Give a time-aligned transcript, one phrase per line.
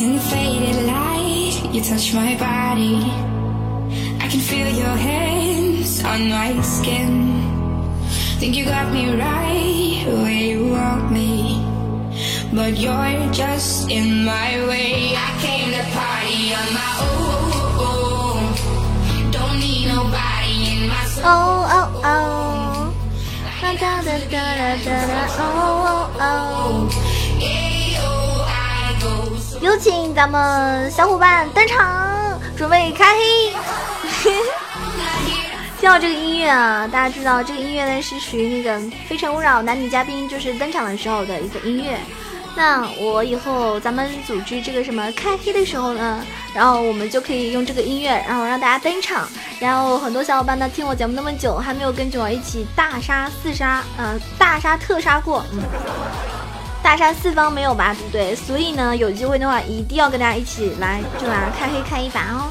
[0.00, 2.96] In the faded light, you touch my body.
[4.24, 7.12] I can feel your hands on my skin.
[8.38, 11.60] Think you got me right where you want me.
[12.54, 15.12] But you're just in my way.
[15.14, 16.92] I came to party on my
[17.84, 19.30] own.
[19.30, 21.24] Don't need nobody in my soul.
[21.26, 22.94] Oh, oh, oh.
[23.60, 25.26] Da, da, da, da, da, da.
[25.38, 27.11] Oh, oh, oh.
[29.62, 33.52] 有请咱们小伙伴登场，准备开黑。
[35.78, 38.76] 听到这个音乐啊，大家知道这个音乐呢是属于那个
[39.08, 41.96] 《非诚勿扰》男女嘉宾就是登场的时候的一个音乐。
[42.56, 49.28] 那我以后咱们组织这个什么开黑的时候呢，然后我们就可以用这个音乐，然后让大家登场。
[49.60, 55.62] 然后很多小伙伴呢听我节目那么久，还没有跟着我一起大杀四杀，呃，大杀特杀过，嗯。
[56.82, 58.34] 大杀四方没有吧，对不对？
[58.34, 61.50] 所以呢，有机会的话，一定要跟大家一起来，是吧？
[61.56, 62.50] 开黑开一把哦。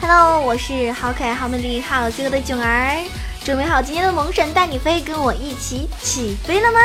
[0.00, 3.02] Hello，我是好可爱、好美丽、好邪恶的囧儿，
[3.42, 6.78] 准备好今天的萌神带你飞，跟我一起起飞了吗？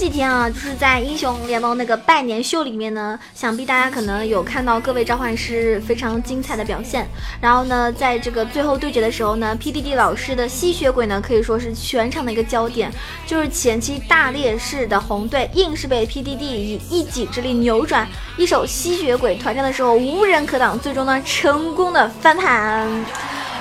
[0.00, 7.06] 几天啊，就是在英雄联盟那个拜年秀里面呢，想必大家可能有看到各位召唤师非常精彩的表现。
[7.38, 12.90] 然后呢，在这个最后对决的时候呢，PDD 老师的吸血鬼呢可以说是全场的一个焦点，
[13.26, 22.88] 就是前期大劣势的红队硬是被 PDD 以一己之力扭转，一手吸血鬼团战的时候无人可挡，最终呢成功的翻盘。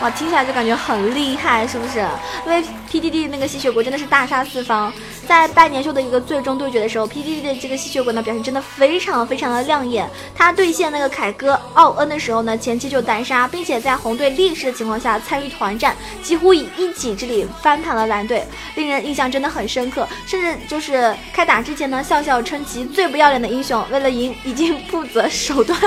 [0.02, 2.00] 哇，听起来就感觉很厉害，是不是？
[2.46, 4.92] 因为 PDD 那个吸血鬼真的是大杀四方，
[5.28, 10.10] 在拜年秀的一个最终对决的时候，PDD 的这个吸血鬼呢表现真的非常非常的亮眼。
[10.34, 20.08] 他对线那个凯哥奥恩的时候呢，前期就单杀，并且在红队劣势的情况下参与团战，几乎以一己之力翻盘了蓝队，令人印象真的很深刻。
[20.26, 25.78] 甚至就是开打之前呢，笑笑称其最不要脸的英雄，为了赢已经不择手段。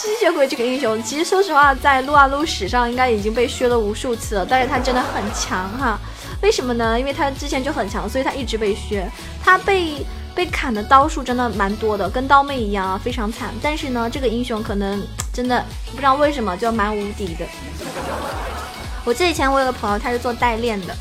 [0.00, 5.98] 吸血鬼这个英雄，其实说实话，在撸啊撸史上应该已经被削了无数次了，但是他真的很强哈。
[6.40, 6.96] 为什么呢？
[6.96, 9.04] 因为他之前就很强，所以他一直被削。
[9.42, 13.52] 他被被砍的刀数真的蛮多的，跟刀妹一样啊，非常惨。
[13.60, 17.44] 但是呢，这个英雄可能真的不知道为什么就蛮无敌的。
[19.04, 20.94] 我记得以前我有个朋友，他是做代练的，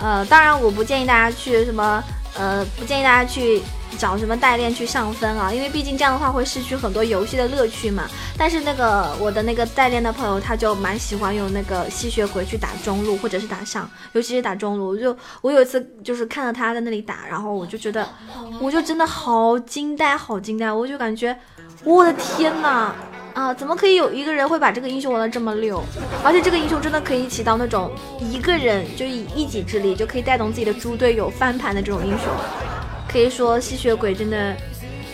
[0.00, 2.00] 呃，当然我不建议大家去什么，
[2.38, 3.60] 呃，不建议大家去
[3.94, 8.04] 找什么代练去上分啊，因为毕竟这样的话会失去很多游戏的乐趣嘛。
[8.36, 14.88] 但是那个我的那个代练的朋友，他就蛮喜欢用那个吸血鬼去打中路或者是打上，尤其是打中路。
[14.88, 18.06] 我就我有一次就是看到他在那里打，然后我就觉得，
[18.60, 21.36] 我就真的好惊呆，好惊呆，我就感觉，
[21.84, 22.92] 我的天呐！
[23.34, 25.82] 啊，怎么可以有一个人会把这个英雄玩的这么溜？
[26.22, 27.90] 而且这个英雄真的可以起到那种
[28.20, 32.28] 一个人就以一己之力就可以带动自己的猪队友翻盘的这种英雄。
[33.14, 34.56] 可以说吸血鬼真的，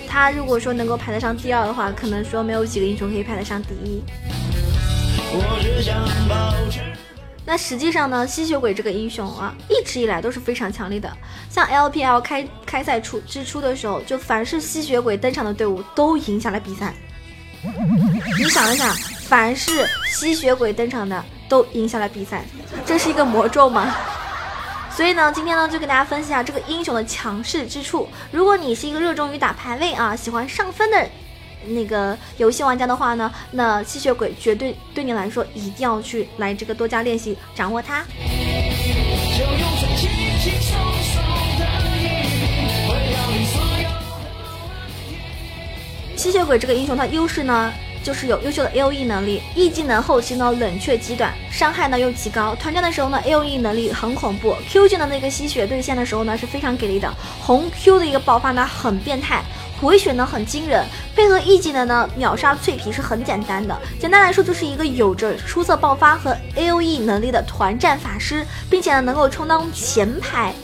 [0.08, 4.02] 他如果说能够排得上第二的话，可能说没有几个英雄可以排得上第一。
[7.44, 11.14] 那实际上呢，吸血鬼这个英雄啊，一直以来都是非常强力的。
[11.50, 16.94] 像 LPL 开开赛初之初的时候，就凡是吸血鬼登场的队伍都赢下了比赛。
[18.38, 18.96] 你想一想，
[19.28, 22.46] 凡是吸血鬼登场的都赢下了比赛，
[22.86, 23.94] 这是一个魔咒吗？
[25.00, 28.06] 所以呢，今天呢就跟大家分析一下这个英雄的强势之处。
[28.30, 31.08] 如果你是一个热衷于打排位啊，喜欢上分的
[31.68, 38.04] 那个游戏玩家的话呢，那吸血鬼绝对对你来说一定要去来这个多加练习，掌握它。
[46.14, 47.72] 吸血鬼这个英雄，它优势呢，
[48.02, 52.54] 就是有优秀的 A O E 能力，E 技能后期呢冷却极短，伤害呢又极高。
[52.54, 59.42] 团战的时候呢，A O E 能力很恐怖，Q 技能的一个吸血对线的时候呢是非常给力的，红 Q 的一个爆发呢很变态，
[59.80, 60.84] 回血呢很惊人，
[61.14, 63.76] 配合 E 技能呢秒杀脆皮是很简单的。
[63.98, 70.54] 简单来说，就是一个有着出色爆发和 A O E 能力的团战法师，并且呢能够充当前排。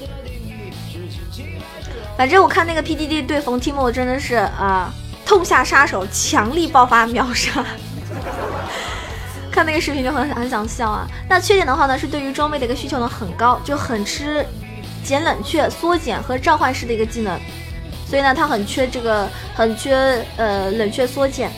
[2.16, 4.90] 反正我看那个 PDD 对冯提莫真的是啊、
[5.26, 7.62] 痛下杀手，强力爆发秒杀。
[9.50, 11.06] 看那个视频就很很想笑啊。
[11.28, 14.46] 那缺点的话呢，是对于装备的一个需求呢很高，就很吃
[15.02, 17.38] 减冷却、缩减和召唤师的一个技能，
[18.08, 21.50] 所以呢，它很缺这个，很缺呃冷却缩减。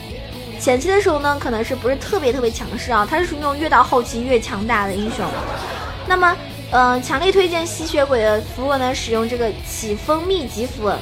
[0.59, 3.07] 前期的时候呢，可能是不是特别特别强势啊？
[3.09, 5.25] 它是属于那种越到后期越强大的英雄。
[6.07, 6.35] 那么，
[6.71, 10.97] 呃，强烈推荐吸血鬼的符文呢，使用这个起风秘籍符文。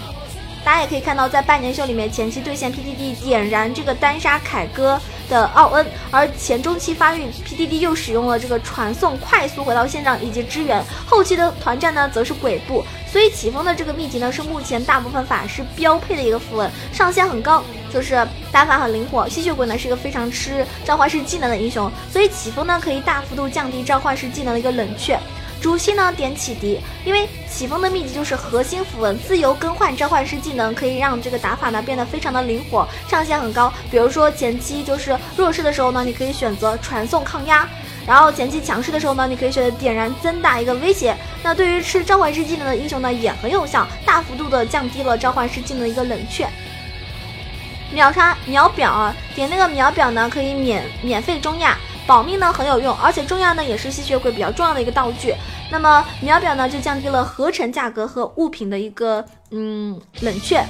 [0.68, 5.00] 大家也可以看到，在半年秀里面前期对线 PDD 点燃这个单杀凯歌
[5.30, 12.84] 的奥恩，而前中期发育 PDD 又使用了这个传送快速回到线上以及支援，后期的团战呢则是鬼步。
[13.10, 19.26] 所以起风的这个秘籍呢是目前大部分法师标配的一个符文，上限很高，就是打法很灵活。
[19.30, 25.18] 吸血鬼呢是一个非常吃召唤师技能的英雄，所以起风呢可以大幅度降低召唤师技能的一个冷却。
[25.62, 33.72] 主系呢点启迪，因为启风的秘籍就是核心符文，自由更换召唤师技能，可以让这个打法呢变得非常的灵活，上限很高。
[33.90, 37.68] 比如说前期就是弱势的时候呢，你可以选择传送抗压。
[38.06, 41.14] 然后前期强势的时候呢，你可以选择点燃增大一个威胁。
[41.44, 46.48] 那对于吃召唤师技能的英雄呢，也很有效，大幅度的降低了召唤师技能的一个冷却。
[47.92, 51.78] 秒杀秒表啊，点那个秒表呢，可以免免费中亚，
[52.08, 55.36] 保命呢很有用，而且中亚呢也是吸血鬼比较重要的一个道具。
[55.70, 60.64] 那么秒表呢就降低了合成价格和物品的一个嗯冷却。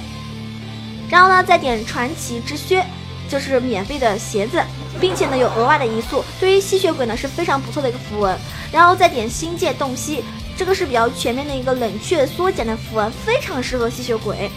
[1.08, 2.84] 然后呢再点传奇之靴，
[3.30, 4.60] 就是免费的鞋子。
[5.00, 8.36] 并且呢，有额外的移速，对于吸血鬼呢是非常不错的一个符文。
[8.72, 10.24] 然后再点星界洞悉，
[10.56, 14.50] 这个是比较全面的一个冷却缩减的符文，非常适合吸血鬼。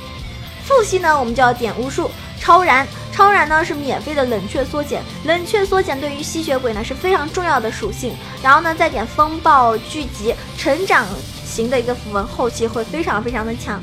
[0.72, 2.10] 后期呢，我们就要点巫术
[2.40, 8.16] 超燃，超燃呢是免费的冷却缩减，冷却缩减对于吸血鬼呢是非常重要的属性。
[8.42, 11.06] 然后呢，再点风暴聚集，成长
[11.46, 13.80] 型的一个符文，后期会非常非常的强。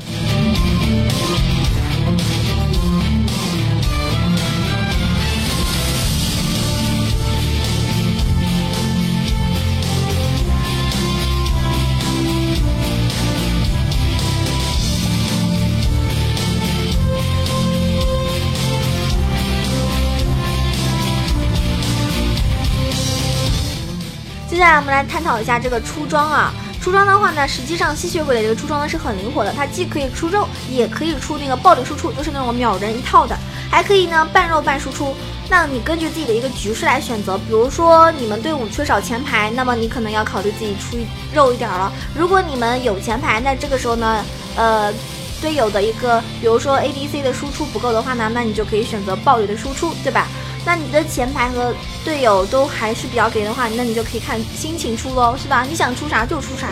[24.69, 33.35] 来我们来探讨一下这个出装啊，出装的话呢，实际上吸血鬼的这个出装呢是很灵活的，它既可以出肉，也可以出那个暴力输出，就是那种秒人一套的，
[33.71, 35.15] 还可以呢半肉半输出。
[35.49, 40.95] 那你根据自己的一个局势来选择，比如说你们队伍缺少前排，那么你可能要考虑自己出
[41.33, 41.91] 肉一点了。
[42.15, 44.23] 如果你们有前排，那这个时候呢，
[44.55, 44.93] 呃，
[45.41, 50.27] 队友的一个比如说 ADC 的输出不够的话呢，那你就可以选择暴力的输出，对吧？
[50.65, 51.73] 那你的前排和
[52.03, 55.63] 队友都还是比较给的话，那你就可以看心情出喽，是吧？
[55.67, 56.67] 你想出啥就出啥，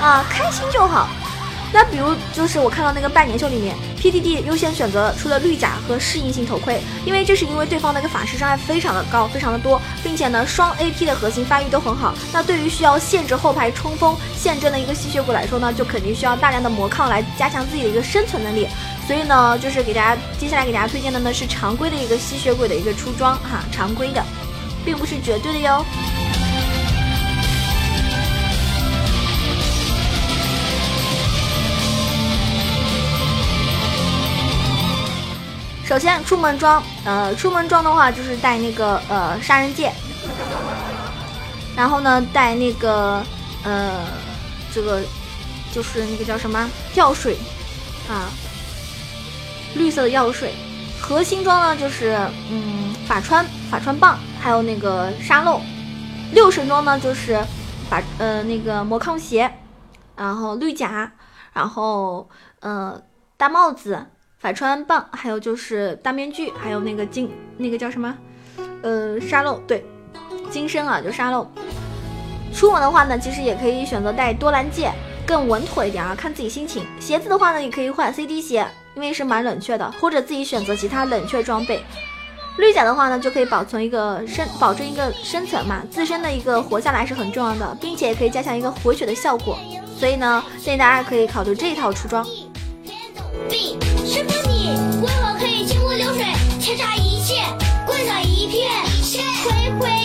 [0.00, 1.08] 啊，开心就好。
[1.74, 12.12] 那比如就是我看到那个半年秀里面，PDD 优先选择出了绿甲和适应性头盔，因为这是因为对方那个法师伤害非常的高，非常的多，并且呢双 AP 的核心发育都很好。
[12.30, 18.68] 那对于需要限制后排冲锋陷阵的一个吸血鬼来说呢，就肯定需要大量的魔抗来加强自己的一个生存能力。
[19.06, 24.24] 所以呢，就是给大家接下来给大家推荐的呢是常规的一个吸血鬼的一个出装哈，常规的，
[24.84, 25.84] 并不是绝对的哟。
[35.84, 39.92] 首先出门装，呃，出门装的话就是带那个呃杀人剑，
[41.76, 43.22] 然后呢带那个
[43.62, 44.06] 呃
[44.72, 45.02] 这个
[45.70, 47.36] 就是那个叫什么跳水
[48.08, 48.30] 啊，
[49.74, 50.52] 绿色的药水。
[51.00, 52.16] 核心装呢就是
[52.50, 55.60] 嗯法穿法穿棒，还有那个沙漏。
[56.32, 57.38] 六神装呢就是
[57.90, 59.52] 法呃那个魔抗鞋，
[60.16, 61.12] 然后绿甲，
[61.52, 62.28] 然后
[62.60, 63.00] 呃
[63.36, 64.06] 大帽子。
[64.38, 68.12] 法穿棒，还有就是大面具，还有那个金，那个叫什么？
[68.82, 69.86] 呃，沙漏，对，
[70.50, 71.48] 金身啊，就沙漏。
[72.52, 74.92] 出门的话呢，其实也可以选择带多兰戒，
[75.24, 76.84] 更稳妥一点啊，看自己心情。
[76.98, 81.82] 鞋子的话呢，也可以换 CD 鞋，因为是蛮冷却的，或者自己选择其他冷却装备。
[82.58, 89.58] 绿甲的话呢，就可以保存一个生，保证一个生存嘛，自身的一个活下来是很重要的，并且也可以加强一个回血的效果。
[89.98, 92.22] 所以呢，建议大家可以考虑这一套出装。
[92.24, 96.24] 师傅，你为何可以清湖流水，
[96.60, 97.44] 千差一线，
[97.86, 98.70] 跪在一片？
[99.44, 100.01] 挥挥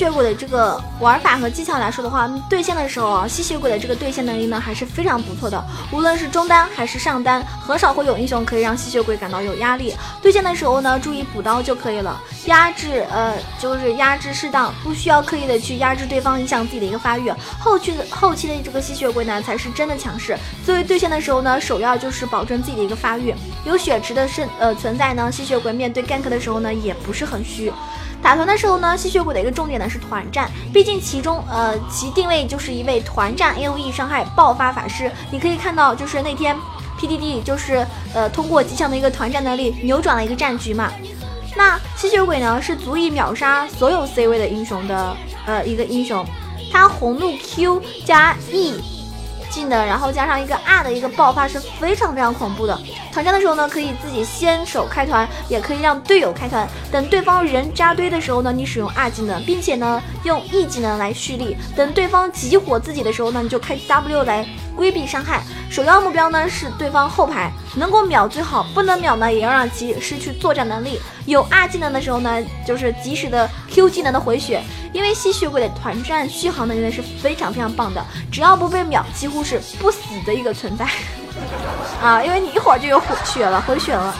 [0.00, 0.80] 血鬼的这个。
[1.00, 5.64] 玩法和技巧来说的话，对线的时候啊，吸血鬼的这个对线能力呢还是非常不错的。
[5.90, 9.94] 无论是中单还是上单，很少会有英雄可以让吸血鬼感到有压力。
[10.20, 17.32] 对线的时候呢，注意补刀就可以了，压制呃就是压制适当，不需要刻意的去压制对方，影响自己的一个发育。
[17.58, 20.36] 后期的后期的这个吸血鬼呢才是真的强势。
[20.66, 27.72] 作为对线的时候呢，首要就是保证自己的一个发育，有血池的生呃存在呢，吸血鬼面对 gank 的时候呢也不是很虚。
[28.22, 35.10] 打团的时候呢，吸血鬼的一个重点呢是团战，毕竟其中呃其定位就是一位团战 A O E 伤害爆发法师。
[35.30, 36.56] 你可以看到，就是那天
[36.98, 40.92] P D D 就是呃通过极强的一个团战能力扭转了一个战局嘛。
[41.56, 46.24] 那吸血鬼呢是足以秒杀所有 C 位的英雄的呃一个英雄，
[46.70, 48.74] 他红怒 Q 加 E。
[49.50, 52.78] 技能，然后加上一个 R 的一个爆发是非常非常恐怖的。
[53.12, 56.68] 团战的时候呢，可以自己先手开团，也可以让队友开团。
[56.92, 61.56] 等对方人扎堆的时候呢，你使用二技能，并且呢用 E 技能来蓄力。
[61.76, 65.42] 等对方集火自己的时候呢，你就开 W 来规避伤害。
[65.68, 71.00] 首要目标呢是对方后排能够秒最好，不能秒呢也要让其失去作战能力。
[71.26, 74.62] 有二技能的时候呢，就是及时的 Q 技能的回血。
[74.92, 80.84] 因为吸血鬼的团战续航能力是非常非常棒的，只要不被秒，几乎是不死的一个存在
[82.02, 82.22] 啊！
[82.22, 84.14] 因为你一会儿就有血了，回血了。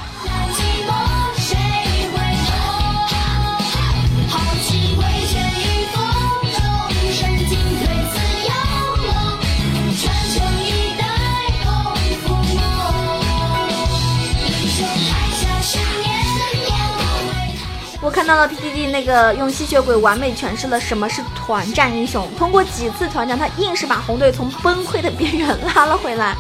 [18.03, 22.27] 我看到了 PDD 那个用吸血鬼完美诠释了什么是团战英雄。
[22.37, 26.35] 通过几次团战，他硬是把红队从崩溃的边缘拉了回来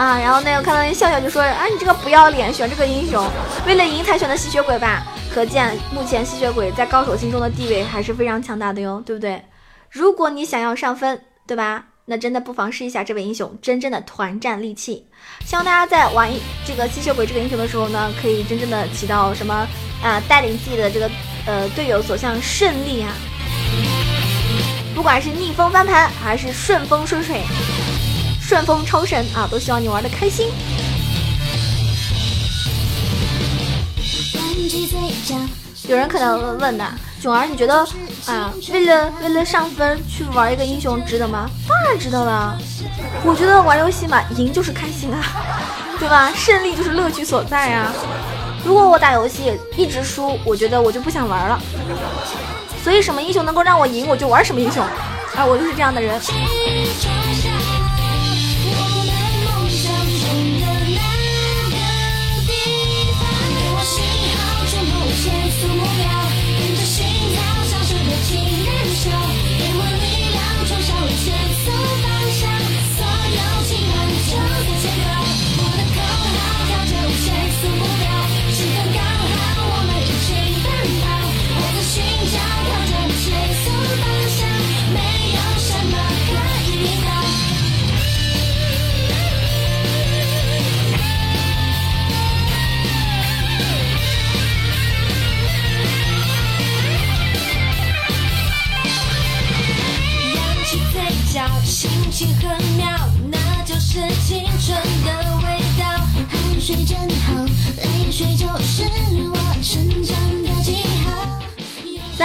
[0.00, 0.18] 啊！
[0.18, 3.22] 然后那个看到那笑笑就说：“啊，你这个不要脸，选这个英雄，
[3.66, 9.44] 为了赢才选的吸血鬼吧？”可见目前吸血鬼在高手心中的地位还是非常强大的哟，对不对？
[9.90, 11.84] 如果你想要上分，对吧？
[12.06, 15.06] 那真的不妨试一下这位英雄真正的团战利器。
[15.44, 16.30] 希望大家在玩
[16.66, 19.68] 这个吸血鬼这个英雄的时候呢，可以真正的起到什么？
[20.02, 21.10] 啊，带领自己的这个
[21.44, 23.12] 呃队友走向胜利啊！
[24.94, 27.42] 不管是逆风翻盘，还是顺风顺水、
[28.50, 30.48] 顺风超神啊，都希望你玩的开心。
[35.86, 36.84] 有人可能问的，
[37.22, 37.86] 囧儿，你觉得
[38.26, 41.48] 啊，为了为了上分去玩一个英雄值得吗？
[41.68, 42.58] 当然值得了。
[43.24, 45.22] 我觉得玩游戏嘛，赢就是开心啊，
[46.00, 46.32] 对吧？
[46.34, 47.92] 胜利就是乐趣所在啊。
[48.64, 51.56] 如果我打游戏一直输，我觉得我就不想玩了。
[52.82, 54.82] 所以什么英雄能够让我赢，我就玩什么英雄。
[55.36, 56.20] 啊，我就是这样的人。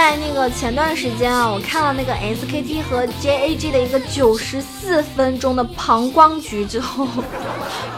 [0.08, 7.08] 在那个前段时间啊，我看了那个 SKT 和 JAG 的一个九十四分钟的膀胱局之后，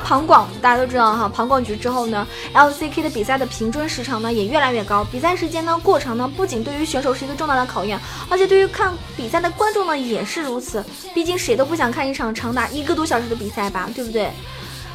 [0.07, 8.01] 膀胱大家都知道哈，膀胱局之后呢，LCK 的比赛的平均时长呢也越来越高，比赛时间呢过长呢，不仅对于选手是一个重大的考验，
[8.31, 14.31] 而且对于看比赛的观众呢也是如此，毕竟谁都不想看一场长达一个多小时的比赛吧，对不对？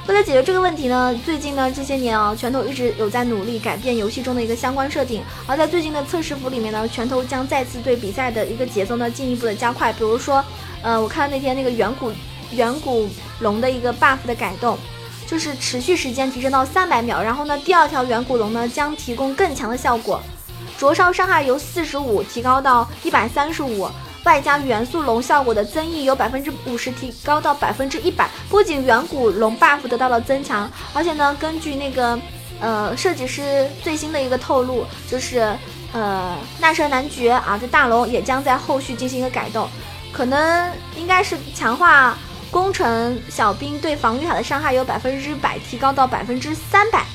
[0.05, 5.23] 为了解决这个问题呢，最近呢这些年啊，拳头一直有在努力改变游戏中的一个相关设定。
[5.47, 9.93] 而在最近的测试服里面呢，拳头将再次对比赛的一个节奏呢进一步的加快。
[9.93, 10.43] 比如说，
[10.81, 12.11] 呃，我看到那天那个远古
[12.51, 13.07] 远古
[13.39, 14.77] 龙的一个 buff 的改动，
[15.25, 17.23] 就是持续时间提升到三百秒。
[17.23, 20.21] 然后呢，第二条远古龙呢将提供更强的效果，
[20.77, 23.87] 灼烧伤害由四十五提高到一百三十五。
[24.23, 32.17] 外加元素龙效果的增益由百分之五十提高到百分之一百，不仅远古龙 buff 得到了增强，而且呢，根据那个
[32.61, 35.53] 呃设计师最新的一个透露，就是
[35.91, 39.67] 呃纳舍男爵啊，这大龙也将在后续进行一个改动，
[40.13, 42.17] 可能应该是强化
[42.49, 47.05] 工程小兵对防御塔的伤害由百分之百提高到百分之三百，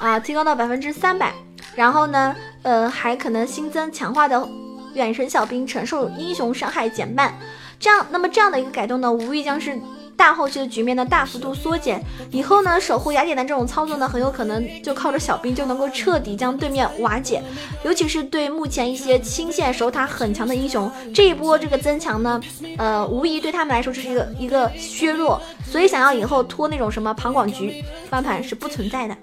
[0.00, 1.32] 啊，提高到百分之三百，
[1.74, 4.46] 然后呢，呃，还可能新增强化的。
[4.94, 7.38] 远程小兵承受英雄伤害减半，
[7.78, 9.78] 这样，那么这样的一个改动呢，无疑将是
[10.16, 12.02] 大后期的局面呢大幅度缩减。
[12.32, 17.40] 以后呢，守护雅典娜这种操作呢，很有可能就靠着小兵就能够彻底将对面瓦解。
[17.84, 22.40] 尤其是对目前一些清线守塔很强的英雄，这一波这个增强呢，
[22.78, 25.40] 呃，无疑对他们来说这是一个一个削弱。
[25.64, 29.16] 所以想要以后拖那种什么旁广局翻盘是不存在的。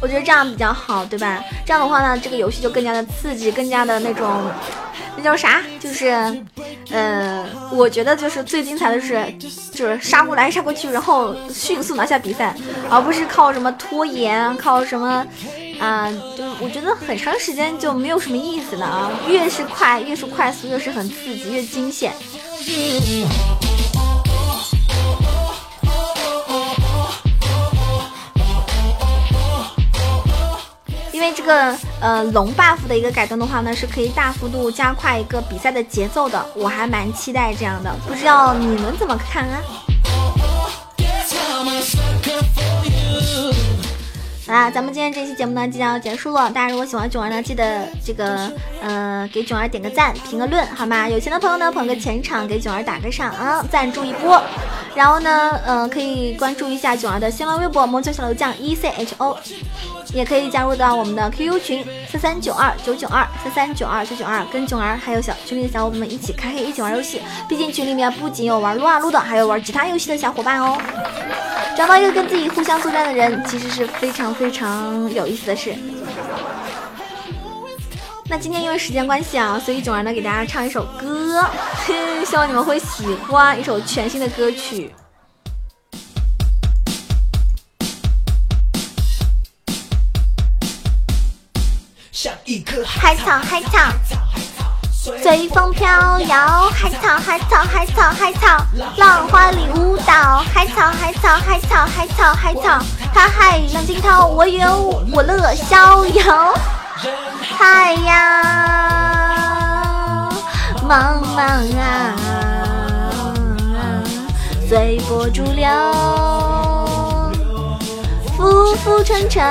[0.00, 1.42] 我觉得这样比较好，对吧？
[1.66, 4.48] 这样的话呢，这个游戏就更加的刺激，更加的那种，
[5.16, 5.60] 那叫啥？
[5.80, 6.06] 就是，
[6.90, 9.26] 呃，我觉得就是最精彩的是，
[9.72, 12.54] 就是杀过来杀过去，然后迅速拿下比赛，
[12.88, 15.26] 而不是靠什么拖延，靠什么，
[15.80, 19.10] 啊，就我觉得很长时间就没有什么意思了啊！
[19.28, 22.12] 越是快，越是快速，越是很刺激，越惊险。
[31.44, 39.60] 个呃龙 buff 的一个改动的话呢，是可以大幅度加快一个比赛的节奏的，我还蛮期待这样的，不知道你们怎么看啊？
[44.46, 51.08] 好啦，咱们今天这期节目呢即将要结束了，大家如果喜欢囧儿呢，记得这个呃给囧儿点个赞，评个论，好吗？
[51.08, 54.42] 有钱的朋友呢捧个钱场，给囧儿打个赏啊，赞助一波。
[54.94, 59.36] 然后呢，嗯，可以关注一下囧儿的新浪微博“萌囧小楼酱 E C H O”，
[60.14, 67.20] 也可以加入到我们的 QQ 群三三九二九九二三三九二九九二，跟囧儿还有小群里的小伙伴们一起开黑，一起玩游戏。
[67.48, 70.78] 毕竟群里面不仅有玩撸啊撸的，还有玩其他游戏的小伙伴哦。
[71.76, 75.74] 找到一个跟自己互相作战的人，其实是非常非常有意思的事。
[78.26, 81.44] 那今天因为时间关系啊，所以囧儿呢给大家唱一首歌，
[82.24, 84.90] 希望你们会喜欢一首全新的歌曲。
[92.84, 93.78] 海草海草，
[94.92, 96.68] 随风飘摇。
[96.74, 98.62] 海草海草海草海草，
[98.98, 100.44] 浪花里舞蹈。
[100.52, 102.84] 海草海草海草海草海草，
[103.14, 104.76] 他海浪惊涛，我有
[105.10, 106.54] 我乐逍遥。
[107.56, 108.12] 海洋
[110.86, 112.12] 茫茫啊，
[114.68, 115.66] 随波逐流，
[118.36, 119.42] 浮浮沉沉，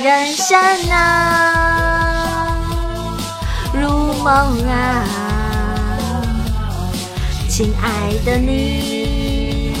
[0.00, 0.58] 人生
[0.90, 2.56] 啊，
[3.74, 5.04] 如梦啊，
[7.48, 9.74] 亲爱的你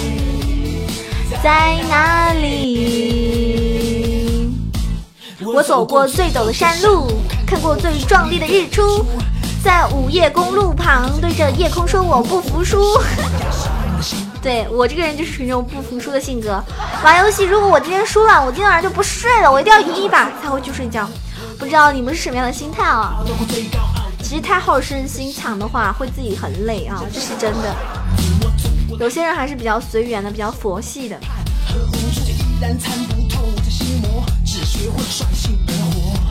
[1.42, 3.70] 在哪里？
[5.44, 7.08] 我走过最陡的山路，
[7.46, 9.04] 看过最壮丽的日出，
[9.64, 12.82] 在午夜公路旁对着夜空说我不服输。
[14.42, 16.62] 对我这个人就是属于那种不服输的性格。
[17.04, 21.08] 玩游戏，如果我今天输了，我今天晚上就不睡了，我一定要赢一把才会去睡觉。
[21.58, 23.24] 不知道你们是什么样的心态啊？
[24.20, 27.74] 其实太好胜心强的话，会自己很累啊，这是真的。
[28.98, 31.16] 有些人还是比较随缘的，比较佛系的。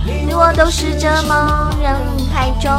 [0.03, 1.95] 你我都是这么人
[2.33, 2.71] 海中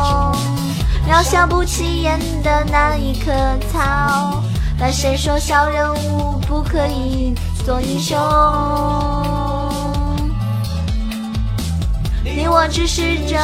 [1.08, 3.32] 渺小不起眼的那一棵
[3.72, 4.42] 草，
[4.84, 7.32] 但谁说小人物不可以
[7.64, 8.18] 做英雄？
[12.24, 13.36] 你我只是这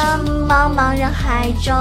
[0.49, 1.73] 茫茫人海中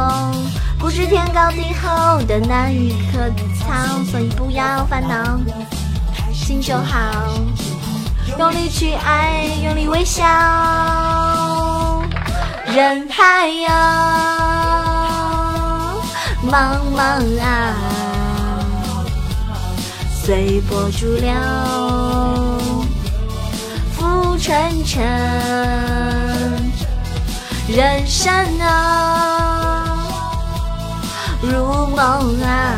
[0.79, 3.19] 不知天高地厚的那一颗
[3.59, 3.75] 草，
[4.09, 5.41] 所以不要烦恼，
[6.33, 7.35] 心就好。
[8.39, 10.23] 用力去爱，用力微笑。
[12.67, 13.75] 人海呀，
[16.47, 17.75] 茫茫啊，
[20.29, 21.33] 随波逐流，
[23.97, 25.03] 浮沉沉。
[27.67, 30.07] 人生啊，
[31.41, 31.51] 如
[31.97, 32.77] 梦啊，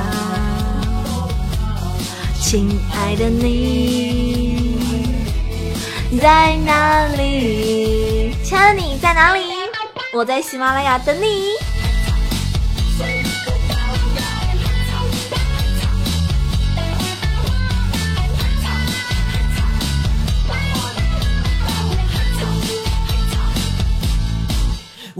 [2.40, 4.78] 亲爱的你。
[6.22, 8.32] 在哪里？
[8.44, 9.42] 亲爱的你在哪里？
[10.14, 11.59] 我在喜马拉雅等你。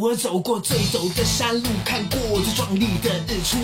[0.01, 3.59] 我走过最陡的山路看过最壮丽的日出。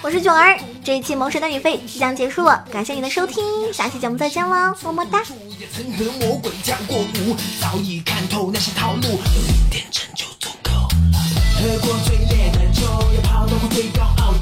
[0.00, 5.24] 我是九儿这一期萌神的女飞即将结束了感谢你的收听下期节目再见喽么么哒。
[5.58, 10.88] 也曾和魔鬼跳过舞早已看透那些套路一点真就足够了。
[11.58, 14.38] 喝过最烈的酒也到过最高傲的